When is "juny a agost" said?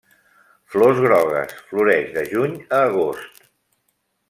2.33-3.49